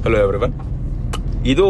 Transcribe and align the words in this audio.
Hello 0.00 0.18
everyone 0.18 0.52
ये 1.46 1.54
जो 1.54 1.66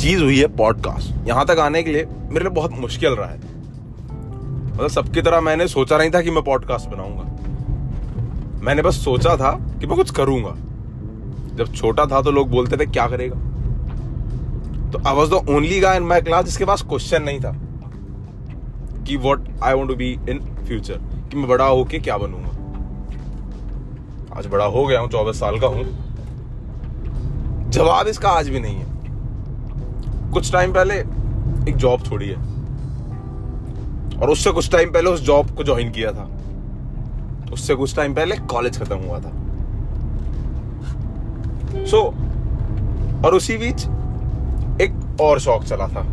चीज़ 0.00 0.22
हुई 0.22 0.38
है 0.38 0.46
पॉडकास्ट 0.46 1.28
यहाँ 1.28 1.44
तक 1.46 1.58
आने 1.58 1.82
के 1.82 1.92
लिए 1.92 2.04
मेरे 2.04 2.40
लिए 2.40 2.50
बहुत 2.50 2.72
मुश्किल 2.72 3.12
रहा 3.12 3.28
है। 3.28 3.38
मतलब 3.38 4.88
सबकी 4.88 5.22
तरह 5.22 5.40
मैंने 5.40 5.66
सोचा 5.68 5.98
नहीं 5.98 6.10
था 6.10 6.20
कि 6.20 6.30
मैं 6.30 6.42
पॉडकास्ट 6.44 6.90
बनाऊँगा। 6.90 8.62
मैंने 8.64 8.82
बस 8.82 9.02
सोचा 9.04 9.36
था 9.36 9.50
कि 9.80 9.86
मैं 9.86 9.96
कुछ 9.96 10.10
करूँगा। 10.10 10.54
जब 11.56 11.74
छोटा 11.74 12.06
था 12.06 12.22
तो 12.22 12.30
लोग 12.30 12.50
बोलते 12.50 12.76
थे, 12.76 12.86
क्या 12.86 13.06
करेगा? 13.06 13.36
तो 14.90 15.02
I 15.08 15.14
was 15.14 15.30
the 15.30 15.34
only 15.48 15.80
guy 15.80 15.96
in 15.96 16.02
my 16.02 16.20
class 16.20 16.44
जिसके 16.44 16.64
पास 16.64 16.82
क्वेश्चन 16.82 17.22
नहीं 17.22 17.40
था 17.40 17.52
कि 19.04 19.16
what 19.16 19.48
I 19.62 19.74
want 19.74 19.90
to 19.90 19.96
be 19.96 20.12
in 20.30 20.38
future 20.66 21.00
कि 21.30 21.36
मैं 21.36 21.48
बड़ा 21.48 21.66
होके 21.66 21.98
क्या 21.98 22.16
बनूँगा। 22.16 22.50
आज 24.38 24.46
बड़ा 24.46 24.64
हो 24.64 24.86
गया 24.86 25.00
हूँ, 25.00 25.08
चौबीस 25.10 25.40
साल 25.40 25.60
का 25.60 25.66
हूँ। 25.66 26.05
जवाब 27.76 28.06
इसका 28.06 28.28
आज 28.28 28.48
भी 28.48 28.60
नहीं 28.60 28.76
है। 28.76 28.86
कुछ 30.32 30.52
टाइम 30.52 30.72
पहले 30.72 30.94
एक 31.70 31.76
जॉब 31.76 32.02
छोड़ी 32.02 32.28
है। 32.28 32.36
और 34.18 34.30
उससे 34.30 34.50
कुछ 34.50 34.70
टाइम 34.70 34.92
पहले 34.92 35.10
उस 35.10 35.20
जॉब 35.20 35.50
को 35.50 35.64
ज्वाइन 35.64 35.90
किया 35.90 36.12
था। 36.12 36.28
उससे 37.52 37.74
कुछ 37.74 37.96
टाइम 37.96 38.14
पहले 38.14 38.36
कॉलेज 38.36 38.82
खत्म 38.82 38.96
हुआ 38.96 39.18
था। 39.18 39.32
सो 41.84 41.96
so, 41.96 43.26
और 43.26 43.34
उसी 43.34 43.56
बीच 43.56 43.84
एक 44.80 45.16
और 45.20 45.40
शौक 45.40 45.64
चला 45.64 45.88
था। 45.88 46.06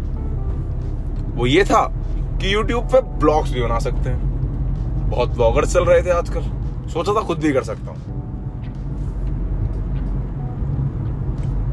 वो 1.36 1.46
ये 1.46 1.64
था 1.64 1.94
कि 2.42 2.56
YouTube 2.56 2.92
पे 2.92 3.02
ब्लॉग्स 3.02 3.52
भी 3.52 3.62
बना 3.62 3.80
सकते 3.80 4.10
हैं। 4.10 4.22
बहुत 5.10 5.30
ब्लॉगर 5.30 5.66
चल 5.66 5.86
रहे 5.86 6.04
थे 6.04 6.10
आजकल। 6.10 6.42
सोचा 6.90 7.14
था 7.14 7.22
खुद 7.22 7.38
भी 7.38 7.54
कर 7.54 7.64
सकता 7.64 7.92
हूँ। 7.92 8.23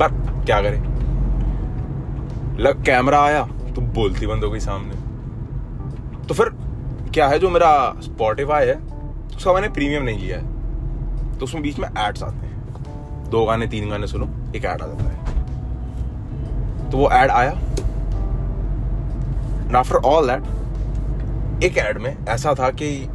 पर 0.02 0.44
क्या 0.44 0.62
करें? 0.62 1.00
लग 2.58 2.84
कैमरा 2.84 3.22
आया 3.22 3.42
तो 3.44 3.80
बोलती 3.80 4.26
बंद 4.26 4.44
हो 4.44 4.50
गई 4.50 4.60
सामने। 4.60 4.94
तो 6.26 6.34
फिर, 6.34 6.46
क्या 7.14 7.28
है 7.28 7.38
जो 7.38 7.50
मेरा 7.50 7.94
स्पॉटिफाई 8.00 8.66
है, 8.66 8.74
उसका 9.36 9.52
मैंने 9.52 9.68
प्रीमियम 9.68 10.02
नहीं 10.02 10.18
लिया 10.18 10.38
है। 10.38 10.60
तो 11.38 11.44
उसमें 11.44 11.62
बीच 11.62 11.78
में 11.78 11.88
एड्स 11.98 12.22
आते 12.22 12.46
हैं। 12.46 12.50
दो 13.30 13.44
गाने, 13.44 13.66
तीन 13.66 13.90
गाने 13.90 14.06
सुनो, 14.06 14.28
एक 14.56 14.64
ऐड 14.64 14.82
आ 14.82 14.86
जाता 14.86 15.04
है। 15.04 15.40
तो 16.90 16.98
वो 16.98 17.10
ऐड 17.10 17.30
आया। 17.30 17.58
आफ्टर 19.76 19.96
ऑल 19.96 20.26
दैट 20.26 20.42
एक 21.64 21.78
ऐड 21.78 21.98
में 21.98 22.16
ऐसा 22.28 22.54
था 22.54 22.70
कि 22.70 23.08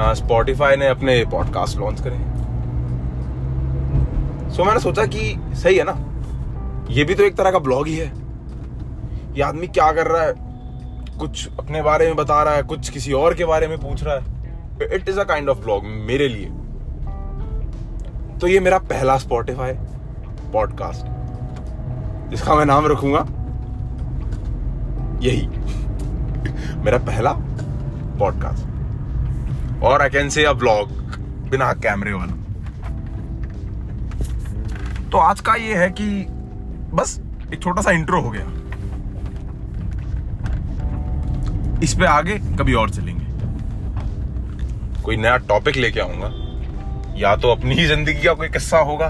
स्पॉटिफाई 0.00 0.76
ने 0.76 0.86
अपने 0.86 1.24
पॉडकास्ट 1.24 1.78
लॉन्च 1.78 2.00
करे। 2.00 2.37
सो 4.50 4.64
मैंने 4.64 4.80
सोचा 4.80 5.04
कि 5.06 5.34
सही 5.54 5.76
है 5.76 5.84
ना? 5.84 5.94
ये 6.90 7.04
भी 7.04 7.14
तो 7.14 7.22
एक 7.22 7.36
तरह 7.36 7.50
का 7.50 7.58
ब्लॉग 7.58 7.86
ही 7.86 7.96
है। 7.96 8.06
ये 9.36 9.42
आदमी 9.42 9.66
क्या 9.66 9.90
कर 9.92 10.06
रहा 10.06 10.22
है? 10.22 10.34
कुछ 11.18 11.48
अपने 11.58 11.82
बारे 11.82 12.06
में 12.06 12.16
बता 12.16 12.42
रहा 12.42 12.54
है, 12.54 12.62
कुछ 12.62 12.88
किसी 12.90 13.12
और 13.12 13.34
के 13.34 13.44
बारे 13.44 13.68
में 13.68 13.76
पूछ 13.78 14.02
रहा 14.04 14.14
है। 14.14 14.94
It 14.94 15.08
is 15.08 15.20
a 15.20 15.24
kind 15.24 15.48
of 15.48 15.58
blog 15.58 15.84
मेरे 15.84 16.28
लिए। 16.28 16.46
तो 18.38 18.46
ये 18.46 18.60
मेरा 18.60 18.78
पहला 18.78 19.16
स्पॉटिफाई 19.18 19.72
पॉडकास्ट 20.52 21.06
जिसका 22.30 22.54
मैं 22.54 22.64
नाम 22.66 22.86
रखूँगा, 22.86 23.20
यही। 25.22 25.46
मेरा 26.78 26.98
पहला 26.98 27.32
पॉडकास्ट 28.18 29.82
और 29.84 30.02
I 30.02 30.08
can 30.08 30.28
say 30.28 30.44
a 30.44 30.52
blog 30.52 30.90
बिना 31.50 31.72
कैमरे 31.72 32.12
वाला। 32.12 32.37
तो 35.12 35.18
आज 35.18 35.40
का 35.40 35.54
ये 35.54 35.74
है 35.74 35.88
कि 35.90 36.04
बस 36.94 37.18
एक 37.54 37.62
छोटा 37.62 37.82
सा 37.82 37.90
इंट्रो 37.90 38.20
हो 38.20 38.30
गया। 38.30 38.42
इस 41.82 41.94
पे 41.94 42.06
आगे 42.06 42.38
कभी 42.58 42.74
और 42.74 42.90
चलेंगे। 42.90 43.26
कोई 45.02 45.16
नया 45.16 45.36
टॉपिक 45.48 45.76
लेके 45.76 46.00
आऊँगा। 46.00 46.30
या 47.18 47.34
तो 47.36 47.50
अपनी 47.50 47.74
ही 47.74 47.86
ज़िंदगी 47.86 48.22
का 48.24 48.32
कोई 48.32 48.48
किस्सा 48.48 48.78
होगा, 48.80 49.06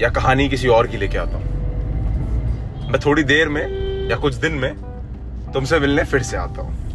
या 0.00 0.10
कहानी 0.10 0.48
किसी 0.48 0.68
और 0.68 0.86
की 0.86 0.96
लेके 0.96 1.18
आता 1.18 1.36
हूँ। 1.36 2.90
मैं 2.90 3.00
थोड़ी 3.00 3.22
देर 3.24 3.48
में 3.48 3.62
या 4.10 4.16
कुछ 4.16 4.34
दिन 4.36 4.52
में 4.54 4.72
तुमसे 5.52 5.78
मिलने 5.80 6.04
फिर 6.04 6.22
से 6.22 6.36
आता 6.36 6.62
हूँ। 6.62 6.91